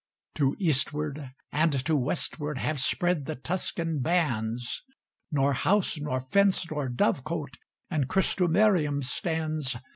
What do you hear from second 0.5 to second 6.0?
eastward and to westward Have spread the Tuscan bands; Nor house,